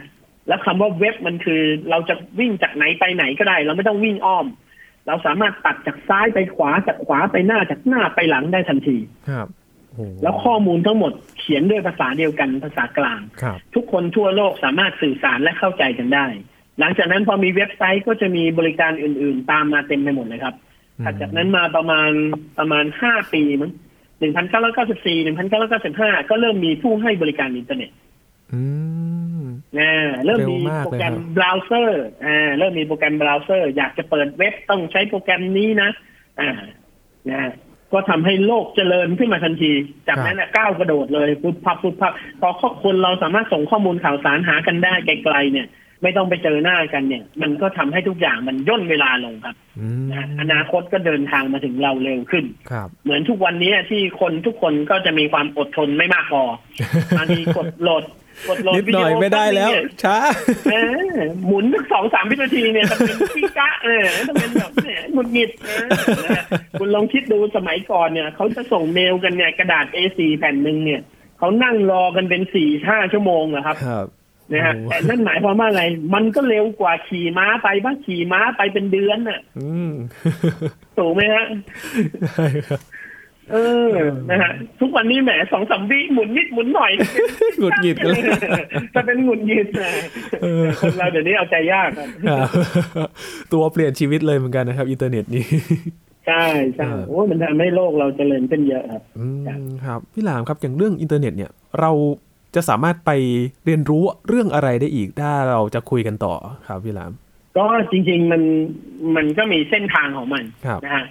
[0.49, 4.45] แล้วคำว่าเว็บมันคือ เราจะวิ่งจากไหนไปไหนก็ได้ เราไม่ต้องวิ่งอ้อม
[5.07, 8.97] เราสามารถตัดจากซ้ายไปขวาจากขวาไปหน้าจากหน้าไปหลังได้ทันที
[9.29, 9.47] ครับ
[9.88, 16.27] โอ้โหแล้วข้อมูลทั้งหมดเขียนด้วยภาษาเดียวกันภาษากลางครับทุกคนทั่วโลกสามารถสื่อสารและเข้าใจกันได้
[16.79, 20.55] หลังจากนั้นพอมีเว็บไซต์ก็จะมีบริการอื่น ๆ ตามมาเต็มไปหมดเลยครับ
[20.99, 22.12] อืมถัดจากนั้นมาประมาณ
[22.59, 23.71] ประมาณห้าปีมั้ง
[24.19, 27.91] หนึ่งพันเก้าร้อยเก้าสิบสี่หนึ่งพันเก้าร้อยเก้าสิบห้าก็เริ่มมีผู้ให้บริการอินเทอร์เน็ต
[28.53, 28.88] อืม
[29.77, 29.89] นะ
[30.25, 35.89] เริ่มมีโปรแกรมเร็วมากเลยครับเบราว์เซอร์อ่าเริ่มมีโปรแกรมเบราว์เซอร์ อยากจะเปิดเว็บต้องใช้โปรแกรมนี้นะ
[36.39, 36.51] อ่า
[37.32, 37.51] นะ
[37.93, 39.71] ก็ทำให้โลกเจริญขึ้นมาทันที
[40.08, 45.67] จากนั้นน่ะก้าวกระโดดเลยปุ๊บพับปุ๊บพับพอข้อคนเราสามารถส่งข้อมูลข่าวสารหากันได้ไกลๆเนี่ย
[46.03, 56.43] ไม่ต้องไปเจอหน้ากันเนี่ย มันก็ทำให้ทุกอย่างมันย่นเวลาลงครับอืมนะอนาคตก็เดินทางมาถึงเราเร็วขึ้นครับเหมือนทุกวันนี้ที่คนทุกคนก็จะมีความอดทนไม่มากพอ
[57.17, 58.03] บางทีกดโหลด
[58.47, 60.17] กดโหลดนิดหน่อยวิโไม่ได้แล้วป๊บนึงเนี่ยช้า
[60.71, 60.75] เอ
[61.13, 65.86] อหมุนสักสองสามวินาทีเนี่ยจะเป็นขี้กะเออจะเป็นแบบเนี่ยหงุดหงิดเออ
[66.25, 66.45] นะฮะ
[66.80, 71.02] คุณลองคิดดูสมัยก่อนเนี่ยเขาจะส่งเมลกันเนี่ยกระดาษ A4 แผ่นหนึ่งเนี่ย
[71.38, 74.08] เขานั่งรอกันเป็นสี่ห้าชั่วโมงนะครับครับ
[74.54, 79.91] นะฮะโอ้แต่นั่นหมายความว่าอะไร มันก็เร็วกว่าขี่ม้าไปบ้างขี่ม้าไปเป็นเดือนน่ะอืม
[80.97, 81.45] ถูกไหมฮะ
[82.34, 82.80] ใช่ครับ
[83.51, 83.57] เอ
[83.91, 83.93] อ
[84.29, 86.91] นะฮะทุกวันนี้แหมสองสามวิหมุนนิดหมุนหน่อย
[87.59, 88.23] หงุดหงิดกันเลย
[88.93, 89.91] จะเป็นหงุดหงิดนะ
[90.41, 92.31] เออคนเราเดี๋ยวนี้เอาใจยากครับค
[92.99, 93.09] รับ
[93.53, 95.45] ตัวเปลี่ยนชีวิตเลยเหมือนกันนะครับ อินเทอร์เน็ตนี้
[96.27, 101.91] ใช่ใช่เออโอ้ยมันทำให้โลกเราเจริญขึ้นเยอะครับอืมครับครับ พี่หลามครับอย่างเรื่องอินเทอร์เน็ตเนี่ย เรา
[102.55, 103.12] จะสามารถไป
[103.65, 106.33] เรียนรู้เรื่องอะไรได้อีกถ้าเราจะคุยกันต่อ
[106.67, 107.12] ครับพี่หลาม
[107.57, 108.41] ก็จริง ๆ มัน
[109.15, 111.05] มันก็มีเส้นทางของมันครับนะฮะ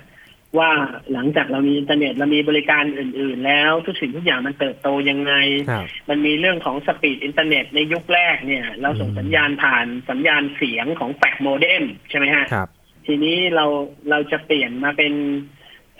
[0.60, 0.72] ว่า
[1.12, 5.32] หลังจากเรามีอินเทอร์เน็ตเรามีบริการอื่น ๆ แล้วทุกสิ่งทุกอย่างมันเติบโตยังไง
[5.70, 12.68] ครับมันมีเรื่องของ speed อินเทอร์เน็ตในยุคแรกเนี่ย เราส่งอืมสัญญาณผ่านสัญญาณเสียงของแฟกซ์โมเด็มใช่ไหมฮะครับ
[13.06, 13.66] ทีนี้เรา
[14.10, 15.12] เราจะเปลี่ยนมาเป็น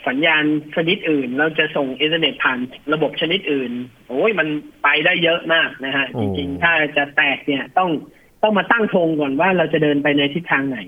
[0.09, 0.45] สัญญาณ
[0.75, 2.59] ชนิดอื่น เราจะส่งอินเทอร์เน็ตผ่าน
[2.93, 3.73] ระบบชนิดอื่น
[4.09, 4.49] โอ้ยมัน
[4.83, 7.91] ไปได้เยอะมากนะฮะโอ้จริงๆถ้าจะแตกเนี่ยต้อง
[8.43, 10.79] ต้องมาตั้งธงก่อนว่าเราจะเดินไปในทิศทางไหน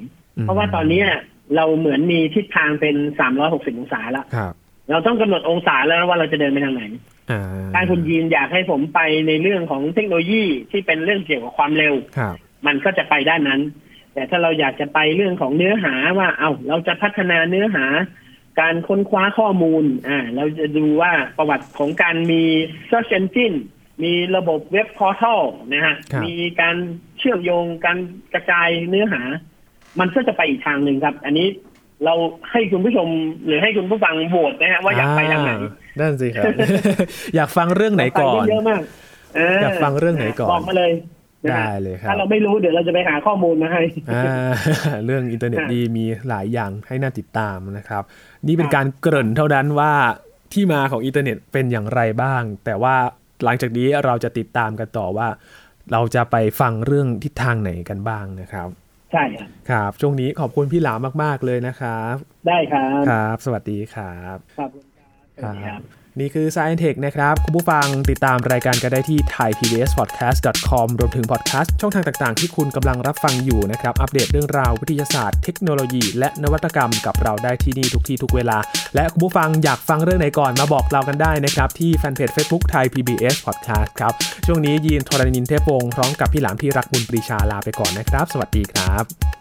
[0.42, 1.09] เพราะว่าตอนเนี้ย
[1.56, 2.96] เราเหมือนมีทิศทางเป็น
[3.38, 4.52] 360องศาแล้วครับ
[4.90, 6.82] เราต้องกำหนดองศาแล้วว่าเราจะเดินไปทางไหน
[7.30, 7.42] อ่า
[7.74, 12.36] ถ้าคุณยีนอยากให้ผมไปในเรื่องของเทคโนโลยีที่เป็นเรื่องเกี่ยวกับความเร็วครับ
[12.66, 13.60] มันก็จะไปด้านนั้น
[14.14, 17.86] แต่ถ้าเราอยากจะไปเรื่องของเนื้อหาว่า เอา้าเราจะพัฒนาเนื้อหา
[18.60, 22.42] การค้นคว้าข้อมูล อ่า เราจะดูว่าประวัติของการมี
[22.90, 23.58] search engine
[24.02, 25.40] มีระบบเว็บพอร์ทัล
[25.72, 26.76] นะฮะครับมีการ
[27.18, 27.98] เชื่อมโยงการ
[28.34, 29.22] กระจายเนื้อหา
[29.98, 31.46] มันก็จะไปอีกทางหนึ่งครับ อันนี้
[32.05, 32.14] เรา
[32.50, 33.09] ให้คุณผู้ชม
[33.46, 35.53] หรือให้คุณผู้ฟังโหวตนะฮะว่าอยากไปทางไหน
[36.00, 36.44] นั่นสิครับ
[37.37, 38.83] อยากฟังเรื่องไหนก่อนไปได้เยอะมาก
[39.37, 40.92] เอยากฟังเรื่องไหนก่อนบอกมาเลย
[41.44, 48.03] นะฮะได้เลยครับถ้าเราไม่รู้เดี๋ยวเราจะไปหาข้อมูลมาให้อ่าเรื่องอินเทอร์เน็ตค่ะดีมีหลายอย่างให้น่าติดตามนะครับ
[48.46, 49.92] นี่เป็นการเกริ่นเท่านั้นว่า
[50.53, 52.96] ที่มาของอินเทอร์เน็ตเป็นอย่างไรบ้าง แต่ว่า
[53.44, 55.29] หลังจากนี้เราจะติดตามกันต่อว่า
[55.92, 58.68] เราจะไปฟังเรื่องทิศทางไหนกันบ้างนะครับ
[59.12, 62.16] ใช่ครับครับช่วงนี้ขอบคุณพี่หลามมาก ๆ เลยนะครับ
[62.48, 78.58] ได้ครับครับ สวัสดีครับขอบคุณครับสวัสดีครับ นี่คือ Science Tech นะครับ คุณผู้ฟังติดตามรายการกันได้ที่ thaipbspodcast.com รวมถึงพอดแคสต์ช่องทางต่างๆ ที่คุณกำลังรับฟังอยู่นะครับ อัปเดตเรื่องราววิทยาศาสตร์ เทคโนโลยี และนวัตกรรมกับเราได้ที่นี่ทุกที่ทุกเวลา
[78.94, 84.12] และคุณผู้ฟังอยากฟังเรื่องไหนก่อนมาบอกเรากันได้นะครับ ที่แฟนเพจ Facebook Thai PBS Podcast ครับ
[84.46, 89.39] ช่วงนี้ยีนทรณินเทพวงศ์พร้อมกับพี่หลามที่รักบุญปรีชาลาไปก่อนนะครับ สวัสดีครับ